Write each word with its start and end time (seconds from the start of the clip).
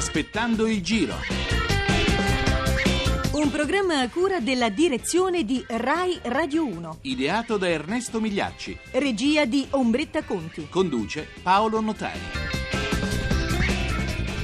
Aspettando 0.00 0.66
il 0.66 0.80
giro. 0.80 1.14
Un 3.32 3.50
programma 3.50 4.00
a 4.00 4.08
cura 4.08 4.40
della 4.40 4.70
direzione 4.70 5.44
di 5.44 5.62
Rai 5.68 6.18
Radio 6.22 6.64
1. 6.64 7.00
Ideato 7.02 7.58
da 7.58 7.68
Ernesto 7.68 8.18
Migliacci. 8.18 8.78
Regia 8.92 9.44
di 9.44 9.66
Ombretta 9.68 10.22
Conti. 10.22 10.68
Conduce 10.70 11.28
Paolo 11.42 11.80
Notari. 11.80 12.59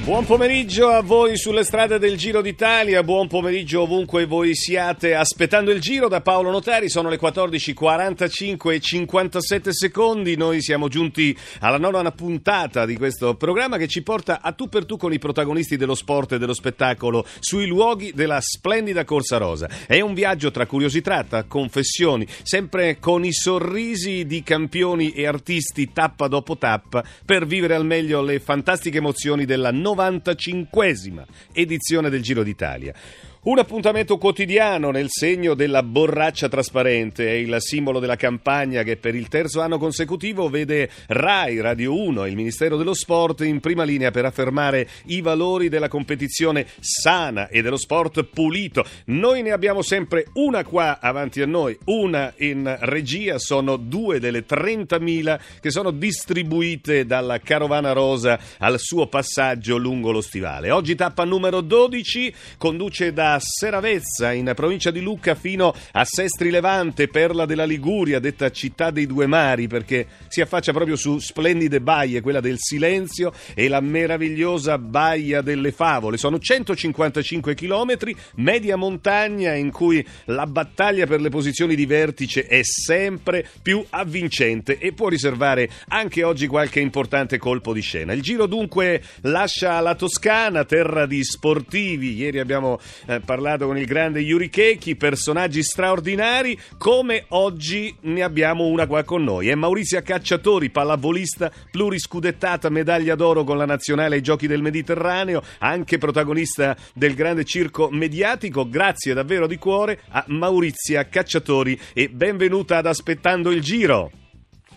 Buon 0.07 0.23
pomeriggio 0.23 0.87
a 0.87 1.01
voi 1.01 1.35
sulle 1.35 1.65
strade 1.65 1.99
del 1.99 2.15
Giro 2.15 2.41
d'Italia, 2.41 3.03
buon 3.03 3.27
pomeriggio 3.27 3.81
ovunque 3.81 4.25
voi 4.25 4.55
siate 4.55 5.13
aspettando 5.13 5.69
il 5.69 5.81
giro 5.81 6.07
da 6.07 6.21
Paolo 6.21 6.49
Notari, 6.49 6.89
sono 6.89 7.09
le 7.09 7.19
14.45 7.19 8.71
e 8.71 8.79
57 8.79 9.73
secondi, 9.73 10.37
noi 10.37 10.61
siamo 10.61 10.87
giunti 10.87 11.37
alla 11.59 11.77
nona 11.77 12.09
puntata 12.11 12.85
di 12.85 12.95
questo 12.95 13.35
programma 13.35 13.75
che 13.75 13.89
ci 13.89 14.01
porta 14.01 14.39
a 14.41 14.53
tu 14.53 14.69
per 14.69 14.85
tu 14.85 14.95
con 14.95 15.11
i 15.11 15.19
protagonisti 15.19 15.75
dello 15.75 15.93
sport 15.93 16.31
e 16.31 16.37
dello 16.37 16.53
spettacolo 16.53 17.25
sui 17.41 17.67
luoghi 17.67 18.13
della 18.15 18.39
splendida 18.39 19.03
Corsa 19.03 19.35
Rosa. 19.35 19.67
È 19.85 19.99
un 19.99 20.13
viaggio 20.13 20.51
tra 20.51 20.65
curiosità, 20.65 21.43
confessioni, 21.45 22.25
sempre 22.43 22.97
con 22.99 23.25
i 23.25 23.33
sorrisi 23.33 24.25
di 24.25 24.41
campioni 24.41 25.11
e 25.11 25.27
artisti 25.27 25.91
tappa 25.91 26.29
dopo 26.29 26.57
tappa 26.57 27.03
per 27.25 27.45
vivere 27.45 27.75
al 27.75 27.85
meglio 27.85 28.21
le 28.21 28.39
fantastiche 28.39 28.99
emozioni 28.99 29.43
della 29.43 29.71
95esima 29.97 31.25
edizione 31.51 32.09
del 32.09 32.21
Giro 32.21 32.43
d'Italia. 32.43 32.93
Un 33.39 33.59
appuntamento 33.59 34.17
quotidiano 34.17 34.89
nel 34.89 35.09
segno 35.09 35.53
della 35.53 35.83
borraccia 35.83 36.49
trasparente 36.49 37.27
è 37.27 37.33
il 37.33 37.55
simbolo 37.59 37.99
della 37.99 38.15
campagna 38.15 38.81
che 38.81 38.97
per 38.97 39.13
il 39.13 39.27
terzo 39.27 39.61
anno 39.61 39.77
consecutivo 39.77 40.49
vede 40.49 40.89
RAI, 41.05 41.61
Radio 41.61 41.95
1 41.97 42.25
e 42.25 42.29
il 42.29 42.35
Ministero 42.35 42.77
dello 42.77 42.95
Sport 42.95 43.41
in 43.41 43.59
prima 43.59 43.83
linea 43.83 44.09
per 44.11 44.25
affermare 44.25 44.89
i 45.05 45.21
valori 45.21 45.69
della 45.69 45.87
competizione 45.87 46.65
sana 46.79 47.47
e 47.47 47.61
dello 47.61 47.77
sport 47.77 48.23
pulito. 48.23 48.83
Noi 49.05 49.43
ne 49.43 49.51
abbiamo 49.51 49.81
sempre 49.81 50.25
una 50.33 50.65
qua 50.65 50.99
avanti 50.99 51.39
a 51.41 51.45
noi, 51.45 51.77
una 51.85 52.33
in 52.37 52.75
regia, 52.81 53.37
sono 53.37 53.77
due 53.77 54.19
delle 54.19 54.45
30.000 54.45 55.39
che 55.61 55.71
sono 55.71 55.91
distribuite 55.91 57.05
dalla 57.05 57.39
Carovana 57.39 57.93
Rosa 57.93 58.39
al 58.57 58.79
suo 58.79 59.07
passaggio 59.07 59.77
lungo 59.77 60.11
lo 60.11 60.21
stivale. 60.21 60.71
Oggi 60.71 60.95
tappa 60.95 61.23
numero 61.23 61.61
12, 61.61 62.33
conduce 62.57 63.13
da 63.13 63.36
Seravezza 63.39 64.31
in 64.31 64.51
provincia 64.55 64.91
di 64.91 65.01
Lucca 65.01 65.35
fino 65.35 65.73
a 65.91 66.05
Sestri 66.05 66.49
Levante, 66.49 67.07
perla 67.07 67.45
della 67.45 67.65
Liguria, 67.65 68.19
detta 68.19 68.51
città 68.51 68.91
dei 68.91 69.05
due 69.05 69.27
mari, 69.27 69.67
perché 69.67 70.07
si 70.27 70.41
affaccia 70.41 70.71
proprio 70.71 70.95
su 70.95 71.19
splendide 71.19 71.81
baie, 71.81 72.21
quella 72.21 72.39
del 72.39 72.57
Silenzio 72.59 73.33
e 73.53 73.67
la 73.67 73.81
meravigliosa 73.81 74.77
Baia 74.77 75.41
delle 75.41 75.71
Favole. 75.71 76.17
Sono 76.17 76.39
155 76.39 77.55
chilometri, 77.55 78.15
media 78.35 78.75
montagna 78.75 79.53
in 79.53 79.71
cui 79.71 80.05
la 80.25 80.45
battaglia 80.45 81.05
per 81.05 81.21
le 81.21 81.29
posizioni 81.29 81.75
di 81.75 81.85
vertice 81.85 82.45
è 82.45 82.61
sempre 82.63 83.45
più 83.61 83.83
avvincente 83.89 84.77
e 84.77 84.93
può 84.93 85.07
riservare 85.07 85.69
anche 85.87 86.23
oggi 86.23 86.47
qualche 86.47 86.79
importante 86.79 87.37
colpo 87.37 87.73
di 87.73 87.81
scena. 87.81 88.13
Il 88.13 88.21
giro 88.21 88.45
dunque 88.45 89.01
lascia 89.21 89.79
la 89.79 89.95
Toscana, 89.95 90.65
terra 90.65 91.05
di 91.05 91.23
sportivi. 91.23 92.15
Ieri 92.15 92.39
abbiamo 92.39 92.79
eh, 93.17 93.19
parlato 93.19 93.65
con 93.65 93.77
il 93.77 93.85
grande 93.85 94.19
Yuri 94.19 94.49
Keki, 94.49 94.95
personaggi 94.95 95.61
straordinari, 95.63 96.57
come 96.77 97.25
oggi 97.29 97.95
ne 98.01 98.23
abbiamo 98.23 98.65
una 98.65 98.87
qua 98.87 99.03
con 99.03 99.23
noi. 99.23 99.49
È 99.49 99.55
Maurizia 99.55 100.01
Cacciatori, 100.01 100.69
pallavolista 100.69 101.51
pluriscudettata, 101.71 102.69
medaglia 102.69 103.15
d'oro 103.15 103.43
con 103.43 103.57
la 103.57 103.65
nazionale 103.65 104.15
ai 104.15 104.21
Giochi 104.21 104.47
del 104.47 104.61
Mediterraneo, 104.61 105.41
anche 105.59 105.97
protagonista 105.97 106.75
del 106.93 107.13
grande 107.13 107.43
circo 107.43 107.89
mediatico. 107.91 108.67
Grazie 108.69 109.13
davvero 109.13 109.47
di 109.47 109.57
cuore 109.57 109.99
a 110.09 110.23
Maurizia 110.27 111.07
Cacciatori 111.07 111.79
e 111.93 112.09
benvenuta 112.09 112.77
ad 112.77 112.85
Aspettando 112.85 113.51
il 113.51 113.61
Giro. 113.61 114.11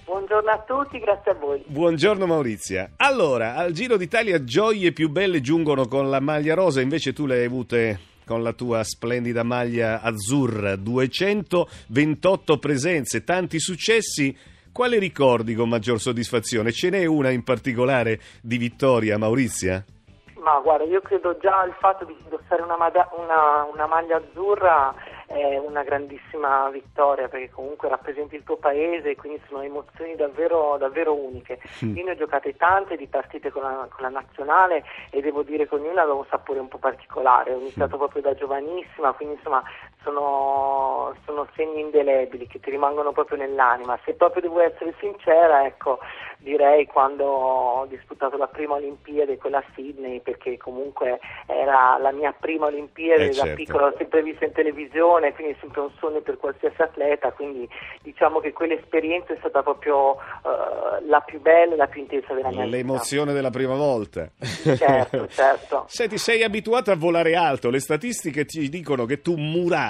Buongiorno 0.04 0.50
a 0.50 0.64
tutti, 0.66 0.98
grazie 0.98 1.30
a 1.30 1.34
voi. 1.34 1.62
Buongiorno 1.66 2.26
Maurizia. 2.26 2.90
Allora, 2.96 3.54
al 3.54 3.70
Giro 3.70 3.96
d'Italia 3.96 4.42
gioie 4.42 4.90
più 4.90 5.08
belle 5.08 5.40
giungono 5.40 5.86
con 5.86 6.10
la 6.10 6.18
maglia 6.18 6.54
rosa, 6.54 6.80
invece 6.80 7.12
tu 7.12 7.26
le 7.26 7.36
hai 7.36 7.44
avute 7.44 8.00
con 8.24 8.42
la 8.42 8.52
tua 8.52 8.82
splendida 8.84 9.42
maglia 9.42 10.00
azzurra, 10.00 10.76
228 10.76 12.58
presenze, 12.58 13.24
tanti 13.24 13.58
successi. 13.58 14.36
Quale 14.72 14.98
ricordi 14.98 15.54
con 15.54 15.68
maggior 15.68 16.00
soddisfazione? 16.00 16.72
Ce 16.72 16.90
n'è 16.90 17.04
una 17.04 17.30
in 17.30 17.42
particolare 17.42 18.20
di 18.40 18.56
vittoria, 18.56 19.18
Maurizia? 19.18 19.84
Ma 20.42 20.58
guarda, 20.60 20.84
io 20.84 21.00
credo 21.00 21.36
già 21.38 21.64
il 21.64 21.74
fatto 21.78 22.04
di 22.04 22.16
indossare 22.22 22.62
una, 22.62 22.76
una, 22.76 23.64
una 23.72 23.86
maglia 23.86 24.16
azzurra 24.16 24.94
è 25.30 25.56
una 25.58 25.84
grandissima 25.84 26.68
vittoria 26.70 27.28
perché 27.28 27.50
comunque 27.50 27.88
rappresenti 27.88 28.34
il 28.34 28.42
tuo 28.42 28.56
paese 28.56 29.10
e 29.10 29.16
quindi 29.16 29.40
sono 29.46 29.62
emozioni 29.62 30.16
davvero, 30.16 30.76
davvero 30.76 31.14
uniche. 31.14 31.60
Mm. 31.84 31.96
Io 31.96 32.04
ne 32.04 32.10
ho 32.10 32.16
giocate 32.16 32.56
tante 32.56 32.96
di 32.96 33.06
partite 33.06 33.52
con 33.52 33.62
la, 33.62 33.86
con 33.88 34.02
la, 34.02 34.08
nazionale 34.08 34.82
e 35.10 35.20
devo 35.20 35.44
dire 35.44 35.68
che 35.68 35.74
ognuna 35.76 36.02
aveva 36.02 36.16
un 36.16 36.26
sapore 36.28 36.58
un 36.58 36.66
po' 36.66 36.78
particolare, 36.78 37.54
ho 37.54 37.60
iniziato 37.60 37.94
mm. 37.94 37.98
proprio 37.98 38.22
da 38.22 38.34
giovanissima, 38.34 39.12
quindi 39.12 39.36
insomma 39.36 39.62
sono, 40.02 41.14
sono 41.24 41.46
segni 41.54 41.80
indelebili 41.80 42.46
che 42.46 42.60
ti 42.60 42.70
rimangono 42.70 43.12
proprio 43.12 43.38
nell'anima. 43.38 43.98
Se 44.04 44.14
proprio 44.14 44.42
devo 44.42 44.60
essere 44.60 44.94
sincera, 44.98 45.64
ecco, 45.66 45.98
direi 46.38 46.86
quando 46.86 47.24
ho 47.24 47.86
disputato 47.86 48.36
la 48.36 48.46
prima 48.46 48.74
Olimpiade, 48.74 49.36
quella 49.36 49.58
a 49.58 49.64
Sydney, 49.74 50.20
perché 50.20 50.56
comunque 50.56 51.20
era 51.46 51.98
la 51.98 52.12
mia 52.12 52.32
prima 52.32 52.66
Olimpiade, 52.66 53.24
eh, 53.24 53.28
da 53.28 53.34
certo. 53.34 53.54
piccola 53.54 53.88
l'ho 53.88 53.94
sempre 53.96 54.22
vista 54.22 54.44
in 54.44 54.52
televisione, 54.52 55.34
quindi 55.34 55.52
è 55.54 55.56
sempre 55.60 55.80
un 55.80 55.90
sogno 55.98 56.20
per 56.20 56.38
qualsiasi 56.38 56.80
atleta, 56.80 57.32
quindi 57.32 57.68
diciamo 58.02 58.40
che 58.40 58.52
quell'esperienza 58.52 59.34
è 59.34 59.36
stata 59.38 59.62
proprio 59.62 60.12
uh, 60.12 61.06
la 61.06 61.20
più 61.20 61.40
bella 61.40 61.74
e 61.74 61.76
la 61.76 61.86
più 61.86 62.00
intensa 62.00 62.34
della 62.34 62.48
mia 62.48 62.64
vita. 62.64 62.76
L'emozione 62.76 63.26
vita. 63.26 63.36
della 63.36 63.50
prima 63.50 63.74
volta. 63.74 64.30
Certo, 64.40 65.26
certo. 65.28 65.84
Senti, 65.88 66.18
sei 66.18 66.42
abituato 66.42 66.90
a 66.90 66.96
volare 66.96 67.34
alto, 67.34 67.70
le 67.70 67.80
statistiche 67.80 68.44
ti 68.44 68.68
dicono 68.68 69.04
che 69.04 69.20
tu 69.20 69.36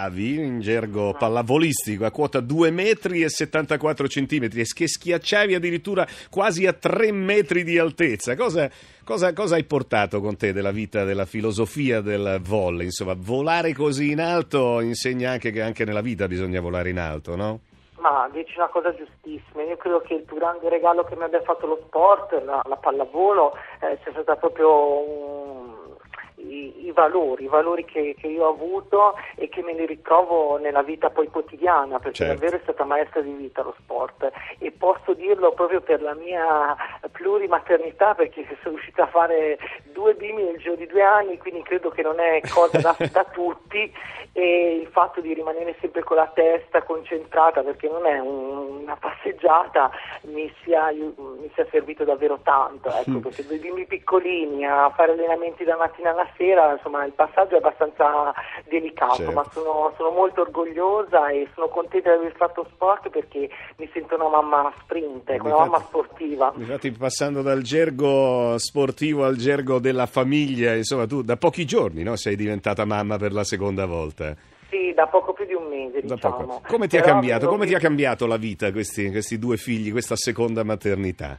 muravi 0.01 0.37
in 0.37 0.61
gergo 0.61 1.13
pallavolistico 1.13 2.05
a 2.07 2.11
quota 2.11 2.41
2 2.41 2.71
metri 2.71 3.23
e 3.23 3.29
74 3.29 4.09
centimetri 4.09 4.61
e 4.61 4.65
che 4.73 4.89
schiacciavi 4.89 5.55
addirittura 5.55 6.07
quasi 6.31 6.67
a 6.67 6.73
3 6.73 7.13
metri 7.13 7.65
di 7.65 7.79
altezza. 7.79 8.35
Cosa, 8.37 8.71
cosa, 9.05 9.33
cosa, 9.33 9.57
hai 9.57 9.65
portato 9.65 10.21
con 10.21 10.37
te 10.37 10.53
della 10.53 10.71
vita, 10.71 11.05
della 11.05 11.27
filosofia 11.27 12.01
del 12.01 12.41
volley? 12.43 12.87
Insomma, 12.87 13.15
volare 13.17 13.75
così 13.75 14.11
in 14.11 14.21
alto 14.21 14.81
insegna 14.81 15.33
anche 15.33 15.51
che 15.51 15.61
anche 15.61 15.85
nella 15.85 16.01
vita 16.01 16.27
bisogna 16.27 16.61
volare 16.61 16.91
in 16.91 16.99
alto, 16.99 17.37
no? 17.37 17.61
Ma 17.99 18.31
dici 18.33 18.57
una 18.57 18.69
cosa 18.69 18.95
giustissima, 18.95 19.63
io 19.63 19.77
credo 19.77 20.01
che 20.01 20.15
il 20.15 20.23
più 20.23 20.37
grande 20.37 20.71
regalo 20.71 21.05
che 21.05 21.17
mi 21.17 21.25
abbia 21.25 21.43
fatto 21.43 21.67
lo 21.67 21.79
sport, 21.87 22.43
la, 22.45 22.63
la 22.67 22.77
pallavolo, 22.77 23.53
eh, 23.81 23.99
sia 24.03 24.13
stata 24.13 24.37
proprio 24.37 24.71
un 24.71 25.70
i, 26.41 26.87
i, 26.87 26.93
valori, 26.93 27.45
i 27.45 27.49
valori 27.49 27.85
che, 27.85 28.15
che, 28.19 28.27
io 28.27 28.47
ho 28.47 28.51
avuto 28.51 29.15
e 29.37 29.49
che 29.49 29.63
me 29.63 29.75
li 29.75 29.87
ritrovo 29.87 30.59
nella 30.59 30.83
vita 30.83 31.11
poi 31.11 31.29
quotidiana, 31.29 31.99
perché 31.99 32.25
certo. 32.25 32.35
davvero 32.35 32.57
è 32.57 32.61
stata 32.63 32.85
maestra 32.85 33.21
di 33.21 33.33
vita 33.33 33.63
lo 33.63 33.75
sport 33.79 34.31
e 34.59 34.71
posso 34.71 35.15
dirlo 35.15 35.53
proprio 35.53 35.81
per 35.81 36.03
la 36.03 36.15
mia 36.15 36.77
plurimaternità 37.21 38.15
perché 38.15 38.47
sono 38.63 38.77
riuscita 38.77 39.03
a 39.03 39.09
fare 39.09 39.59
due 39.93 40.15
bimbi 40.15 40.43
nel 40.43 40.57
giro 40.57 40.75
di 40.75 40.87
due 40.87 41.03
anni, 41.03 41.37
quindi 41.37 41.63
credo 41.63 41.91
che 41.91 42.01
non 42.01 42.19
è 42.19 42.41
cosa 42.49 42.79
da, 42.79 42.97
da 43.13 43.25
tutti 43.25 43.93
e 44.33 44.81
il 44.81 44.89
fatto 44.89 45.21
di 45.21 45.35
rimanere 45.35 45.77
sempre 45.81 46.03
con 46.03 46.17
la 46.17 46.31
testa 46.33 46.83
concentrata 46.83 47.63
perché 47.63 47.89
non 47.89 48.07
è 48.07 48.19
un, 48.19 48.81
una 48.83 48.97
passeggiata 48.97 49.91
mi 50.23 50.53
sia, 50.63 50.91
mi 50.93 51.51
sia, 51.55 51.67
servito 51.71 52.05
davvero 52.05 52.39
tanto, 52.43 52.89
ecco, 52.91 53.11
mm. 53.11 53.19
perché 53.19 53.45
due 53.47 53.59
bimbi 53.59 53.87
piccolini 53.87 54.65
a 54.65 54.91
fare 54.95 55.13
allenamenti 55.13 55.65
da 55.65 55.77
mattina 55.77 56.11
alla 56.11 56.29
sera, 56.37 56.73
insomma 56.73 57.05
il 57.05 57.13
passaggio 57.13 57.55
è 57.55 57.59
abbastanza 57.59 58.33
delicato, 58.69 59.17
certo. 59.17 59.33
ma 59.33 59.45
sono, 59.51 59.93
sono, 59.97 60.11
molto 60.11 60.43
orgogliosa 60.43 61.29
e 61.29 61.49
sono 61.55 61.69
contenta 61.69 62.11
di 62.11 62.19
aver 62.19 62.35
fatto 62.37 62.67
sport 62.73 63.11
perché 63.11 63.49
mi 63.77 63.89
sento 63.93 64.15
una 64.15 64.29
mamma 64.29 64.73
sprint, 64.81 65.29
ecco, 65.29 65.47
una 65.47 65.59
mamma 65.59 65.79
sportiva. 65.81 66.53
Infatti 66.57 66.91
passando 67.11 67.43
dal 67.43 67.63
gergo 67.63 68.57
sportivo 68.57 69.25
al 69.25 69.35
gergo 69.35 69.81
della 69.81 70.07
famiglia, 70.07 70.77
insomma 70.77 71.09
tu 71.09 71.23
da 71.23 71.37
pochi 71.37 71.65
giorni 71.65 72.05
no, 72.05 72.15
sei 72.15 72.37
diventata 72.37 72.85
mamma 72.85 73.19
per 73.19 73.33
la 73.33 73.43
seconda 73.43 73.85
volta. 73.85 74.33
Sì, 74.69 74.93
da 74.95 75.09
poco 75.09 75.33
più 75.33 75.45
di 75.45 75.55
un 75.55 75.67
mese, 75.67 76.03
diciamo. 76.03 76.63
Come 76.69 76.87
ti 76.87 76.97
ha 76.97 77.03
cambiato? 77.03 77.49
Come 77.49 77.67
ti 77.67 77.75
ha 77.75 77.81
cambiato 77.81 78.29
la 78.29 78.37
vita 78.37 78.71
questi, 78.71 79.11
questi 79.11 79.41
due 79.41 79.57
figli, 79.57 79.91
questa 79.91 80.15
seconda 80.15 80.63
maternità? 80.63 81.37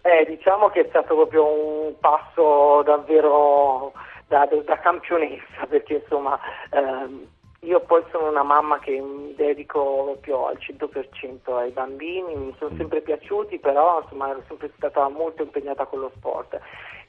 Eh, 0.00 0.24
diciamo 0.26 0.70
che 0.70 0.80
è 0.80 0.86
stato 0.88 1.14
proprio 1.14 1.44
un 1.44 1.92
passo 2.00 2.82
davvero 2.82 3.92
da, 4.26 4.48
da 4.64 4.78
campionessa, 4.78 5.66
perché 5.68 6.00
insomma 6.02 6.40
ehm, 6.70 7.26
Io 7.62 7.80
poi 7.80 8.02
sono 8.10 8.30
una 8.30 8.42
mamma 8.42 8.78
che 8.78 8.98
mi 8.98 9.34
dedico 9.34 10.04
proprio 10.04 10.46
al 10.46 10.58
100% 10.58 11.56
ai 11.58 11.70
bambini, 11.72 12.34
mi 12.34 12.54
sono 12.58 12.72
sempre 12.78 13.02
piaciuti, 13.02 13.58
però 13.58 14.00
insomma 14.00 14.30
ero 14.30 14.42
sempre 14.48 14.72
stata 14.76 15.06
molto 15.08 15.42
impegnata 15.42 15.84
con 15.84 16.00
lo 16.00 16.10
sport. 16.16 16.58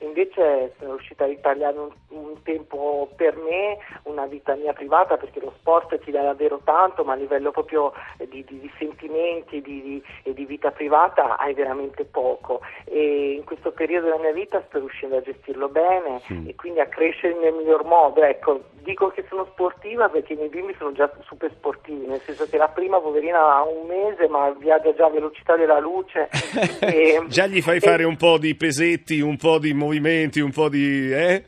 Invece 0.01 0.74
sono 0.80 0.92
riuscita 0.95 1.24
a 1.24 1.27
ritagliare 1.27 1.77
un, 1.77 1.89
un 2.09 2.42
tempo 2.44 3.09
per 3.15 3.36
me, 3.36 3.77
una 4.03 4.25
vita 4.25 4.56
mia 4.56 4.74
privata, 4.74 5.18
perché 5.18 5.39
lo 5.39 5.53
sport 5.59 5.98
ti 6.00 6.12
dà 6.12 6.21
davvero 6.21 6.59
tanto, 6.63 7.03
ma 7.03 7.13
a 7.13 7.18
livello 7.18 7.51
proprio 7.51 7.94
di, 8.18 8.44
di, 8.48 8.59
di 8.59 8.71
sentimenti 8.77 9.62
di, 9.62 9.81
di, 9.81 10.03
e 10.24 10.33
di 10.33 10.45
vita 10.45 10.71
privata 10.71 11.38
hai 11.38 11.53
veramente 11.53 12.03
poco. 12.06 12.62
E 12.86 13.33
in 13.33 13.44
questo 13.44 13.71
periodo 13.71 14.07
della 14.07 14.19
mia 14.19 14.33
vita 14.33 14.63
sto 14.68 14.80
riuscendo 14.80 15.18
a 15.18 15.21
gestirlo 15.21 15.68
bene 15.69 15.89
Mm. 16.31 16.48
e 16.48 16.56
quindi 16.56 16.80
a 16.80 16.86
crescere 16.88 17.36
nel 17.36 17.53
miglior 17.53 17.83
modo. 17.86 18.21
Ecco, 18.24 18.62
dico 18.83 19.09
che 19.09 19.25
sono 19.30 19.45
sportiva 19.51 20.09
perché 20.09 20.33
i 20.33 20.36
miei 20.36 20.50
bimbi 20.50 20.74
sono 20.77 20.92
già 20.92 21.09
super 21.25 21.51
sportivi, 21.51 22.06
nel 22.06 22.21
senso 22.21 22.48
che 22.48 22.57
la 22.57 22.68
prima 22.68 23.00
poverina 23.00 23.39
ha 23.56 23.63
un 23.63 23.88
mese 23.88 24.27
ma 24.27 24.50
viaggia 24.57 24.94
già 24.94 25.06
a 25.06 25.09
velocità 25.09 25.56
della 25.56 25.80
luce. 25.80 26.30
e- 26.81 27.21
Già 27.27 27.48
gli 27.48 27.62
fai 27.62 27.77
e- 27.77 27.80
fare 27.80 28.03
un 28.03 28.18
po' 28.18 28.38
di 28.38 28.56
pesetti, 28.56 29.19
un 29.19 29.38
po' 29.38 29.57
di 29.57 29.74
movimenti, 29.74 29.91
un 29.98 30.52
po' 30.52 30.70
di... 30.70 31.12
Eh? 31.12 31.44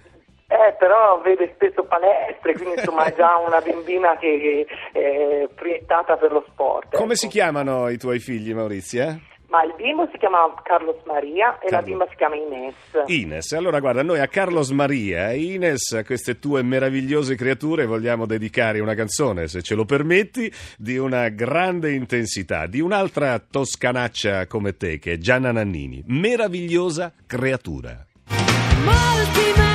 Eh, 0.47 0.75
però 0.77 1.19
vede 1.21 1.51
spesso 1.55 1.83
palestre, 1.83 2.53
quindi 2.53 2.75
insomma 2.77 3.05
è 3.05 3.15
già 3.15 3.37
una 3.37 3.59
bambina 3.59 4.15
che 4.17 4.67
è 4.91 5.47
proiettata 5.53 6.15
per 6.15 6.31
lo 6.31 6.45
sport. 6.49 6.95
Come 6.95 7.13
ecco. 7.13 7.15
si 7.15 7.27
chiamano 7.27 7.89
i 7.89 7.97
tuoi 7.97 8.19
figli, 8.19 8.53
Maurizia? 8.53 9.19
Ma 9.53 9.63
il 9.63 9.73
bimbo 9.75 10.07
si 10.11 10.17
chiama 10.17 10.51
Carlos 10.63 10.97
Maria 11.05 11.59
e 11.59 11.65
la 11.65 11.77
Carlo. 11.77 11.85
bimba 11.85 12.07
si 12.09 12.15
chiama 12.15 12.35
Ines. 12.35 12.75
Ines. 13.05 13.51
Allora 13.53 13.79
guarda, 13.79 14.01
noi 14.01 14.19
a 14.19 14.27
Carlos 14.27 14.69
Maria 14.71 15.31
e 15.31 15.41
Ines, 15.41 15.91
a 15.91 16.03
queste 16.03 16.39
tue 16.39 16.63
meravigliose 16.63 17.35
creature, 17.35 17.85
vogliamo 17.85 18.25
dedicare 18.25 18.79
una 18.79 18.95
canzone, 18.95 19.47
se 19.47 19.61
ce 19.61 19.75
lo 19.75 19.85
permetti, 19.85 20.51
di 20.77 20.97
una 20.97 21.29
grande 21.29 21.93
intensità, 21.93 22.65
di 22.67 22.79
un'altra 22.79 23.39
toscanaccia 23.39 24.47
come 24.47 24.75
te, 24.75 24.97
che 24.97 25.13
è 25.13 25.17
Gianna 25.17 25.51
Nannini. 25.51 26.03
Meravigliosa 26.07 27.13
creatura. 27.25 28.05
Molti 28.81 29.53
mari 29.57 29.72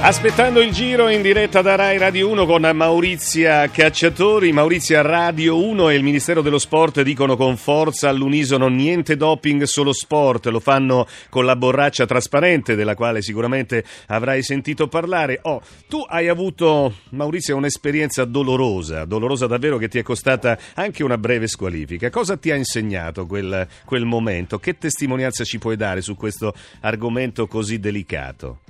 Aspettando 0.00 0.60
il 0.60 0.70
giro 0.72 1.08
in 1.08 1.22
diretta 1.22 1.60
da 1.60 1.74
Rai 1.74 1.98
Radio 1.98 2.30
1 2.30 2.46
con 2.46 2.62
Maurizia 2.72 3.68
Cacciatori, 3.68 4.52
Maurizia 4.52 5.02
Radio 5.02 5.60
1 5.62 5.90
e 5.90 5.96
il 5.96 6.04
Ministero 6.04 6.40
dello 6.40 6.60
Sport 6.60 7.02
dicono 7.02 7.36
con 7.36 7.56
forza 7.56 8.08
all'unisono 8.08 8.68
niente 8.68 9.16
doping, 9.16 9.64
solo 9.64 9.92
sport, 9.92 10.46
lo 10.46 10.60
fanno 10.60 11.06
con 11.28 11.44
la 11.44 11.56
borraccia 11.56 12.06
trasparente 12.06 12.76
della 12.76 12.94
quale 12.94 13.22
sicuramente 13.22 13.84
avrai 14.06 14.44
sentito 14.44 14.86
parlare. 14.86 15.40
Oh, 15.42 15.60
tu 15.88 16.02
hai 16.08 16.28
avuto, 16.28 16.94
Maurizia, 17.10 17.56
un'esperienza 17.56 18.24
dolorosa, 18.24 19.04
dolorosa 19.04 19.48
davvero 19.48 19.78
che 19.78 19.88
ti 19.88 19.98
è 19.98 20.02
costata 20.02 20.56
anche 20.74 21.02
una 21.02 21.18
breve 21.18 21.48
squalifica. 21.48 22.08
Cosa 22.08 22.36
ti 22.36 22.52
ha 22.52 22.54
insegnato 22.54 23.26
quel, 23.26 23.66
quel 23.84 24.04
momento? 24.04 24.60
Che 24.60 24.78
testimonianza 24.78 25.42
ci 25.42 25.58
puoi 25.58 25.76
dare 25.76 26.02
su 26.02 26.14
questo 26.14 26.54
argomento 26.80 27.48
così 27.48 27.80
delicato? 27.80 28.60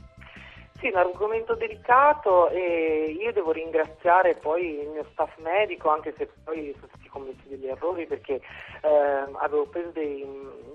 Sì, 0.79 0.87
un 0.87 0.97
argomento 0.97 1.55
delicato 1.57 2.51
e 2.51 3.17
io 3.19 3.33
devo 3.33 3.51
ringraziare 3.51 4.37
poi 4.37 4.79
il 4.81 4.89
mio 4.89 5.05
staff 5.11 5.37
medico, 5.39 5.89
anche 5.89 6.15
se 6.17 6.31
poi 6.45 6.73
stati 7.09 7.11
commessi 7.11 7.49
degli 7.49 7.67
errori 7.67 8.07
perché 8.07 8.41
ehm, 8.83 9.37
avevo 9.41 9.65
preso 9.67 9.91
dei, 9.91 10.25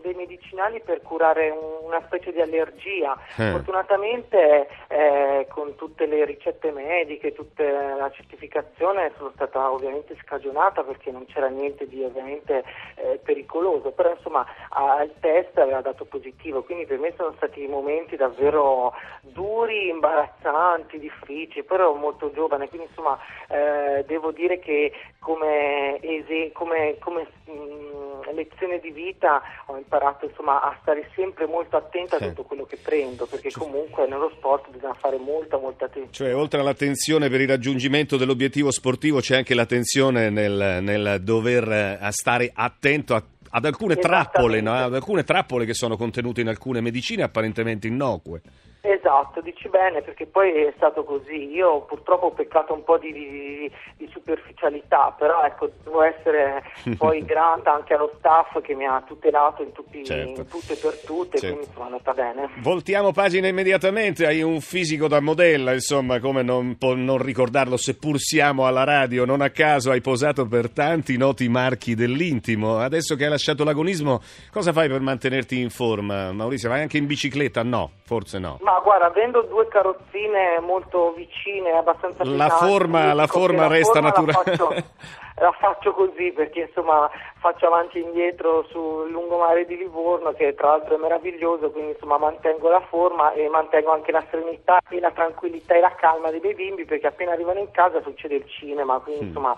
dei 0.02 0.14
medicinali 0.16 0.82
per 0.82 1.02
curare 1.02 1.50
un- 1.50 1.86
una 1.86 2.02
specie 2.06 2.32
di 2.32 2.42
allergia. 2.42 3.18
Eh. 3.38 3.52
Fortunatamente 3.52 4.68
eh, 4.88 5.48
con 5.50 5.76
tutte 5.76 6.06
le 6.06 6.26
ricette 6.26 6.72
mediche, 6.72 7.34
tutta 7.34 7.64
la 7.64 8.10
certificazione 8.12 9.12
sono 9.18 9.32
stata 9.36 9.72
ovviamente 9.72 10.18
scagionata 10.22 10.84
perché 10.84 11.12
non 11.12 11.26
c'era 11.28 11.48
niente 11.48 11.88
di 11.88 12.04
ovviamente 12.04 12.64
eh, 12.96 13.20
pericoloso, 13.24 13.92
però 13.92 14.12
insomma 14.12 14.46
al 14.70 15.12
test 15.20 15.58
aveva 15.58 15.82
dato 15.82 16.06
positivo, 16.06 16.64
quindi 16.64 16.86
per 16.86 17.00
me 17.00 17.14
sono 17.16 17.34
stati 17.38 17.66
momenti 17.68 18.16
davvero 18.16 18.94
duri, 19.22 19.90
imbarazzanti, 19.90 21.00
difficili, 21.00 21.64
però 21.64 21.84
ero 21.84 21.96
molto 21.96 22.32
giovane, 22.32 22.70
quindi 22.70 22.88
insomma 22.88 23.18
eh, 23.50 24.04
devo 24.06 24.32
dire 24.32 24.60
che 24.60 24.92
come, 25.20 26.00
ese- 26.26 26.52
come- 26.54 26.98
come, 27.00 27.28
mh, 27.46 28.32
lezione 28.34 28.80
di 28.80 28.90
vita 28.92 29.42
ho 29.68 29.78
imparato 29.78 30.26
insomma 30.26 30.62
a 30.62 30.76
stare 30.82 31.10
sempre 31.16 31.46
molto 31.46 31.78
attenta 31.78 32.18
Sì. 32.18 32.24
a 32.24 32.28
tutto 32.30 32.44
quello 32.44 32.64
che 32.66 32.78
prendo, 32.78 33.26
perché 33.28 33.52
comunque 33.52 34.08
nello 34.08 34.32
sport 34.36 34.70
bisogna 34.72 34.96
fare 34.96 35.18
molta 35.18 35.58
molta 35.58 35.86
attenzione. 35.86 36.32
Cioè, 36.32 36.36
oltre 36.42 36.60
all'attenzione 36.60 37.30
per 37.30 37.42
il 37.42 37.48
raggiungimento 37.48 38.18
dell'obiettivo 38.18 38.72
sportivo, 38.72 39.20
c'è 39.20 39.36
anche 39.38 39.54
l'attenzione 39.54 40.30
nel, 40.30 40.80
nel 40.82 41.20
dover 41.22 41.70
eh, 42.02 42.12
stare 42.12 42.50
attento 42.54 43.14
a- 43.16 43.24
ad 43.52 43.66
alcune 43.66 43.96
trappole, 43.98 44.62
no? 44.62 44.74
ad 44.74 44.96
alcune 44.96 45.24
trappole 45.24 45.66
che 45.66 45.74
sono 45.76 45.96
contenute 45.96 46.42
in 46.42 46.48
alcune 46.48 46.82
medicine 46.82 47.22
apparentemente 47.24 47.88
innocue. 47.88 48.42
Esatto, 48.86 49.40
dici 49.40 49.70
bene 49.70 50.02
perché 50.02 50.26
poi 50.26 50.52
è 50.66 50.74
stato 50.76 51.06
così. 51.06 51.52
Io 51.54 51.84
purtroppo 51.86 52.26
ho 52.26 52.32
peccato 52.32 52.74
un 52.74 52.84
po' 52.84 52.98
di, 52.98 53.14
di- 53.14 53.72
di 53.96 54.10
superficialità, 54.12 55.16
però 55.18 55.42
ecco, 55.46 55.70
devo 55.86 56.02
essere 56.02 56.62
poi 56.98 57.24
grata 57.24 57.72
anche 57.74 57.94
allo 57.94 58.12
staff 58.18 58.60
che 58.62 58.76
mi 58.76 58.86
ha 58.86 59.02
tutelato 59.08 59.64
in, 59.64 59.72
tutti, 59.72 60.04
Certo. 60.04 60.42
in 60.42 60.48
tutto 60.50 60.74
e 60.74 60.76
per 60.76 61.00
tutte, 61.06 61.38
Certo. 61.40 61.56
quindi 61.56 61.66
insomma 61.68 61.86
è 61.86 61.92
andata 61.92 62.12
bene. 62.14 62.50
Voltiamo 62.58 63.14
pagina 63.14 63.48
immediatamente, 63.48 64.26
hai 64.26 64.42
un 64.42 64.60
fisico 64.60 65.08
da 65.08 65.22
modella, 65.22 65.72
insomma, 65.72 66.20
come 66.20 66.42
non, 66.42 66.76
non 66.82 67.18
ricordarlo, 67.24 67.78
seppur 67.78 68.20
siamo 68.20 68.68
alla 68.68 68.84
radio, 68.84 69.24
non 69.24 69.40
a 69.40 69.50
caso 69.50 69.92
hai 69.92 70.02
posato 70.02 70.46
per 70.46 70.70
tanti 70.72 71.16
noti 71.16 71.48
marchi 71.48 71.96
dell'intimo. 71.96 72.80
Adesso 72.80 73.16
che 73.16 73.24
hai 73.24 73.30
lasciato 73.30 73.64
l'agonismo, 73.64 74.20
cosa 74.52 74.74
fai 74.74 74.90
per 74.90 75.00
mantenerti 75.00 75.58
in 75.58 75.70
forma? 75.70 76.34
Maurizio, 76.34 76.68
vai 76.68 76.82
anche 76.82 76.98
in 76.98 77.06
bicicletta? 77.06 77.64
No, 77.64 77.92
forse 78.04 78.40
no. 78.40 78.58
Ma 78.62 78.72
guarda, 78.82 79.06
avendo 79.08 79.42
due 79.42 79.68
carrozzine 79.68 80.60
molto 80.62 81.12
vicine, 81.14 81.72
abbastanza 81.72 82.24
La 82.26 82.50
forma- 82.50 83.14
la 83.14 83.28
forma 83.28 83.68
resta 83.68 84.02
forma 84.02 84.10
la 84.10 84.22
naturale. 84.22 84.58
faccio- 84.58 84.84
La 85.38 85.52
faccio 85.52 85.94
così 85.94 86.32
perché 86.32 86.60
insomma 86.68 87.10
faccio 87.40 87.66
avanti 87.66 87.98
e 87.98 88.02
indietro 88.02 88.66
sul 88.70 89.10
lungomare 89.10 89.66
di 89.66 89.76
Livorno 89.76 90.32
che 90.34 90.54
tra 90.54 90.68
l'altro 90.70 90.94
è 90.96 91.00
meraviglioso, 91.00 91.72
quindi 91.72 91.94
insomma 91.94 92.20
mantengo 92.20 92.70
la 92.70 92.80
forma 92.82 93.34
e 93.34 93.50
mantengo 93.50 93.92
anche 93.92 94.12
la 94.12 94.24
serenità 94.30 94.78
e 94.90 95.00
la 95.00 95.10
tranquillità 95.10 95.74
e 95.74 95.80
la 95.80 95.96
calma 95.96 96.30
dei 96.30 96.40
miei 96.40 96.54
bimbi 96.54 96.86
perché 96.86 97.08
appena 97.08 97.32
arrivano 97.32 97.58
in 97.60 97.72
casa 97.72 98.00
succede 98.04 98.36
il 98.36 98.48
cinema, 98.48 99.00
quindi 99.00 99.26
insomma 99.26 99.56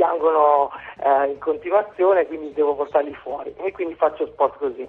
piangono 0.00 0.70
eh, 0.96 1.30
in 1.30 1.38
continuazione, 1.38 2.26
quindi 2.26 2.54
devo 2.54 2.74
portarli 2.74 3.12
fuori 3.22 3.52
e 3.62 3.70
quindi 3.70 3.94
faccio 3.96 4.26
sport 4.28 4.56
così. 4.56 4.88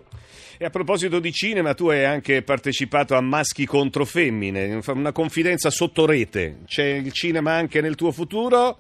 E 0.58 0.64
a 0.64 0.70
proposito 0.70 1.20
di 1.20 1.34
cinema, 1.34 1.74
tu 1.74 1.90
hai 1.90 2.06
anche 2.06 2.44
partecipato 2.44 3.16
a 3.16 3.22
Maschi 3.22 3.66
contro 3.66 4.06
Femmine, 4.06 4.80
una 4.88 5.12
confidenza 5.12 5.70
sotto 5.70 6.06
rete. 6.06 6.60
C'è 6.66 6.86
il 6.86 7.12
cinema 7.12 7.52
anche 7.52 7.82
nel 7.82 7.96
tuo 7.96 8.12
futuro? 8.12 8.78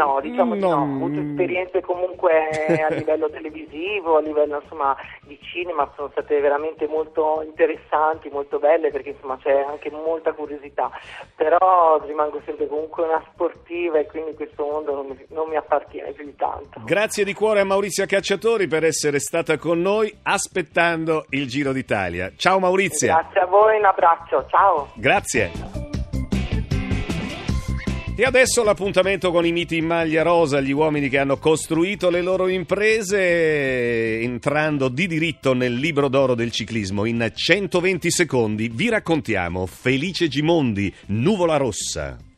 No, 0.00 0.18
diciamo 0.20 0.54
di 0.54 0.60
no. 0.60 0.68
Ho 0.68 0.82
avuto 0.82 1.20
esperienze 1.20 1.82
comunque 1.82 2.48
a 2.88 2.88
livello 2.94 3.28
televisivo, 3.28 4.16
a 4.16 4.20
livello 4.20 4.60
insomma 4.62 4.96
di 5.22 5.38
cinema, 5.42 5.90
sono 5.94 6.08
state 6.12 6.40
veramente 6.40 6.86
molto 6.86 7.42
interessanti, 7.44 8.30
molto 8.30 8.58
belle 8.58 8.90
perché 8.90 9.10
insomma 9.10 9.36
c'è 9.36 9.64
anche 9.68 9.90
molta 9.90 10.32
curiosità, 10.32 10.90
però 11.36 12.00
rimango 12.04 12.40
sempre 12.46 12.66
comunque 12.66 13.04
una 13.04 13.22
sportiva 13.30 13.98
e 13.98 14.06
quindi 14.06 14.34
questo 14.34 14.64
mondo 14.64 14.94
non 14.94 15.06
mi, 15.06 15.18
non 15.28 15.48
mi 15.48 15.56
appartiene 15.56 16.12
più 16.12 16.24
di 16.24 16.34
tanto. 16.34 16.80
Grazie 16.84 17.24
di 17.24 17.34
cuore 17.34 17.60
a 17.60 17.64
Maurizia 17.64 18.06
Cacciatori 18.06 18.66
per 18.66 18.84
essere 18.84 19.18
stata 19.18 19.58
con 19.58 19.80
noi 19.80 20.12
aspettando 20.22 21.26
il 21.30 21.46
Giro 21.46 21.72
d'Italia. 21.72 22.32
Ciao 22.36 22.58
Maurizia. 22.58 23.14
Grazie 23.20 23.40
a 23.40 23.46
voi, 23.46 23.78
un 23.78 23.84
abbraccio, 23.84 24.46
ciao. 24.48 24.88
Grazie. 24.94 25.89
E 28.20 28.24
adesso 28.24 28.62
l'appuntamento 28.62 29.30
con 29.30 29.46
i 29.46 29.50
miti 29.50 29.78
in 29.78 29.86
maglia 29.86 30.20
rosa, 30.20 30.60
gli 30.60 30.72
uomini 30.72 31.08
che 31.08 31.16
hanno 31.16 31.38
costruito 31.38 32.10
le 32.10 32.20
loro 32.20 32.48
imprese, 32.48 34.20
entrando 34.20 34.88
di 34.88 35.06
diritto 35.06 35.54
nel 35.54 35.72
libro 35.72 36.08
d'oro 36.08 36.34
del 36.34 36.50
ciclismo. 36.50 37.06
In 37.06 37.32
120 37.34 38.10
secondi 38.10 38.68
vi 38.68 38.90
raccontiamo 38.90 39.64
Felice 39.64 40.28
Gimondi, 40.28 40.92
Nuvola 41.06 41.56
Rossa. 41.56 42.29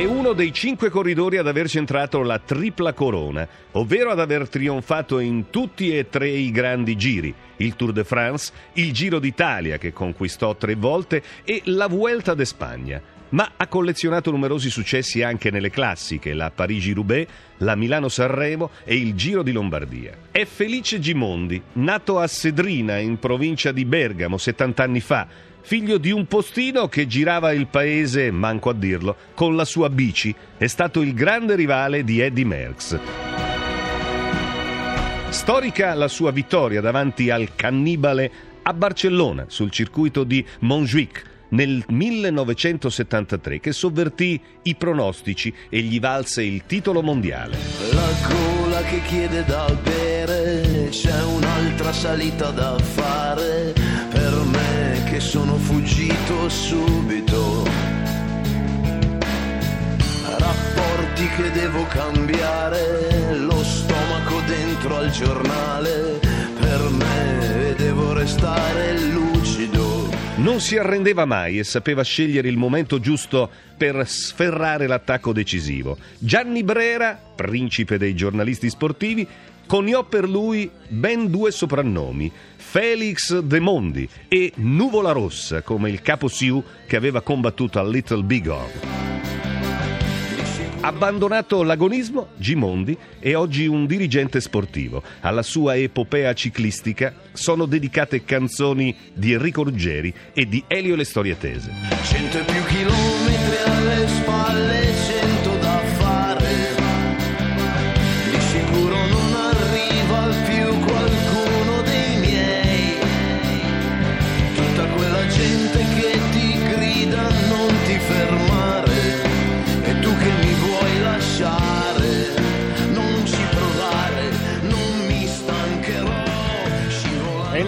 È 0.00 0.04
uno 0.06 0.32
dei 0.32 0.50
cinque 0.50 0.88
corridori 0.88 1.36
ad 1.36 1.46
aver 1.46 1.68
centrato 1.68 2.22
la 2.22 2.38
tripla 2.38 2.94
corona, 2.94 3.46
ovvero 3.72 4.10
ad 4.10 4.18
aver 4.18 4.48
trionfato 4.48 5.18
in 5.18 5.50
tutti 5.50 5.94
e 5.94 6.08
tre 6.08 6.26
i 6.26 6.50
grandi 6.50 6.96
giri, 6.96 7.34
il 7.56 7.76
Tour 7.76 7.92
de 7.92 8.02
France, 8.02 8.50
il 8.72 8.94
Giro 8.94 9.18
d'Italia 9.18 9.76
che 9.76 9.92
conquistò 9.92 10.56
tre 10.56 10.74
volte 10.74 11.22
e 11.44 11.60
la 11.66 11.86
Vuelta 11.86 12.32
d'Espagna. 12.32 13.19
Ma 13.30 13.52
ha 13.56 13.66
collezionato 13.68 14.30
numerosi 14.30 14.70
successi 14.70 15.22
anche 15.22 15.50
nelle 15.50 15.70
classiche, 15.70 16.34
la 16.34 16.50
Parigi-Roubaix, 16.50 17.28
la 17.58 17.76
Milano-Sanremo 17.76 18.70
e 18.84 18.96
il 18.96 19.14
Giro 19.14 19.42
di 19.42 19.52
Lombardia. 19.52 20.16
È 20.30 20.44
Felice 20.44 20.98
Gimondi, 20.98 21.60
nato 21.74 22.18
a 22.18 22.26
Sedrina 22.26 22.98
in 22.98 23.18
provincia 23.18 23.70
di 23.72 23.84
Bergamo 23.84 24.36
70 24.36 24.82
anni 24.82 25.00
fa, 25.00 25.28
Figlio 25.62 25.98
di 25.98 26.10
un 26.10 26.26
postino 26.26 26.88
che 26.88 27.06
girava 27.06 27.52
il 27.52 27.66
paese, 27.66 28.30
manco 28.30 28.70
a 28.70 28.74
dirlo, 28.74 29.14
con 29.34 29.56
la 29.56 29.66
sua 29.66 29.90
bici, 29.90 30.34
è 30.56 30.66
stato 30.66 31.02
il 31.02 31.12
grande 31.12 31.54
rivale 31.54 32.02
di 32.02 32.18
Eddie 32.20 32.46
Merckx. 32.46 32.98
Storica 35.28 35.94
la 35.94 36.08
sua 36.08 36.32
vittoria 36.32 36.80
davanti 36.80 37.30
al 37.30 37.54
cannibale 37.54 38.32
a 38.62 38.72
Barcellona 38.72 39.44
sul 39.48 39.70
circuito 39.70 40.24
di 40.24 40.44
Montjuic 40.60 41.24
nel 41.50 41.84
1973 41.88 43.60
che 43.60 43.72
sovvertì 43.72 44.40
i 44.62 44.74
pronostici 44.74 45.52
e 45.68 45.80
gli 45.80 46.00
valse 46.00 46.42
il 46.42 46.64
titolo 46.66 47.02
mondiale. 47.02 47.56
La 47.92 48.10
gola 48.28 48.82
che 48.82 49.00
chiede 49.02 49.44
da 49.44 49.66
bere, 49.82 50.88
c'è 50.90 51.22
un'altra 51.22 51.92
salita 51.92 52.50
da 52.50 52.78
fare 52.78 53.72
per 54.10 54.34
me 54.44 55.02
che 55.10 55.20
sono 55.20 55.56
fuggito 55.56 56.48
subito. 56.48 57.64
Rapporti 60.38 61.28
che 61.36 61.50
devo 61.52 61.84
cambiare, 61.86 63.36
lo 63.36 63.62
stomaco 63.62 64.40
dentro 64.46 64.96
al 64.96 65.10
giornale, 65.10 66.20
per 66.58 66.80
me 66.90 67.74
devo 67.76 68.12
restare 68.12 68.98
lucido. 69.00 69.39
Non 70.40 70.58
si 70.58 70.78
arrendeva 70.78 71.26
mai 71.26 71.58
e 71.58 71.64
sapeva 71.64 72.02
scegliere 72.02 72.48
il 72.48 72.56
momento 72.56 72.98
giusto 72.98 73.50
per 73.76 74.08
sferrare 74.08 74.86
l'attacco 74.86 75.34
decisivo. 75.34 75.98
Gianni 76.16 76.62
Brera, 76.62 77.20
principe 77.36 77.98
dei 77.98 78.14
giornalisti 78.14 78.70
sportivi, 78.70 79.26
coniò 79.66 80.02
per 80.04 80.26
lui 80.26 80.70
ben 80.88 81.28
due 81.28 81.50
soprannomi, 81.50 82.32
Felix 82.56 83.38
De 83.40 83.60
Mondi 83.60 84.08
e 84.28 84.52
Nuvola 84.56 85.12
Rossa, 85.12 85.60
come 85.60 85.90
il 85.90 86.00
capo 86.00 86.26
Sioux 86.26 86.64
che 86.86 86.96
aveva 86.96 87.20
combattuto 87.20 87.78
a 87.78 87.86
Little 87.86 88.22
Big 88.22 88.46
Horn. 88.46 89.39
Abbandonato 90.82 91.62
l'agonismo, 91.62 92.28
Gimondi 92.38 92.96
è 93.18 93.34
oggi 93.34 93.66
un 93.66 93.84
dirigente 93.84 94.40
sportivo. 94.40 95.02
Alla 95.20 95.42
sua 95.42 95.76
epopea 95.76 96.32
ciclistica 96.32 97.12
sono 97.34 97.66
dedicate 97.66 98.24
canzoni 98.24 98.96
di 99.12 99.32
Enrico 99.32 99.62
Ruggeri 99.62 100.12
e 100.32 100.46
di 100.46 100.64
Elio 100.66 100.96
Le 100.96 101.04
Storie 101.04 101.36
Tese. 101.36 101.70
Cento 102.02 102.38
e 102.38 102.44
più 102.44 102.64
chilometri 102.64 103.56
alle 103.66 104.06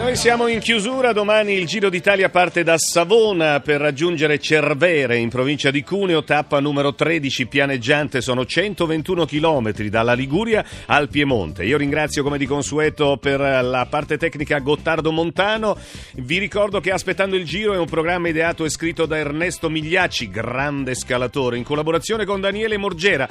noi 0.02 0.16
siamo 0.16 0.48
in 0.48 0.58
chiusura, 0.58 1.12
domani 1.12 1.52
il 1.52 1.66
Giro 1.66 1.88
d'Italia 1.88 2.28
parte 2.28 2.64
da 2.64 2.76
Savona 2.76 3.60
per 3.60 3.80
raggiungere 3.80 4.40
Cervere 4.40 5.16
in 5.16 5.28
provincia 5.28 5.70
di 5.70 5.84
Cuneo, 5.84 6.24
tappa 6.24 6.58
numero 6.58 6.92
13 6.92 7.46
pianeggiante, 7.46 8.20
sono 8.20 8.44
121 8.44 9.24
km 9.26 9.72
dalla 9.84 10.14
Liguria 10.14 10.64
al 10.86 11.08
Piemonte. 11.08 11.64
Io 11.64 11.76
ringrazio 11.76 12.24
come 12.24 12.36
di 12.36 12.46
consueto 12.46 13.16
per 13.16 13.38
la 13.38 13.86
parte 13.88 14.18
tecnica 14.18 14.58
Gottardo 14.58 15.12
Montano, 15.12 15.78
vi 16.14 16.38
ricordo 16.38 16.80
che 16.80 16.90
Aspettando 16.90 17.36
il 17.36 17.44
Giro 17.44 17.72
è 17.72 17.78
un 17.78 17.86
programma 17.86 18.28
ideato 18.28 18.64
e 18.64 18.70
scritto 18.70 19.06
da 19.06 19.18
Ernesto 19.18 19.70
Migliacci, 19.70 20.28
grande 20.28 20.96
scalatore, 20.96 21.58
in 21.58 21.64
collaborazione 21.64 22.24
con 22.24 22.40
Daniele 22.40 22.76
Morgera 22.76 23.28